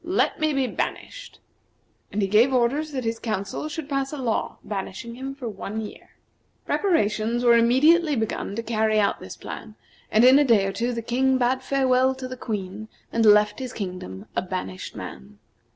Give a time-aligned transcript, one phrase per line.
[0.03, 1.39] Let me be banished."
[2.11, 5.79] And he gave orders that his council should pass a law banishing him for one
[5.79, 6.09] year.
[6.65, 9.75] Preparations were immediately begun to carry out this plan,
[10.11, 13.73] and in day or two the King bade farewell to the Queen, and left his
[13.73, 15.37] kingdom, a banished man.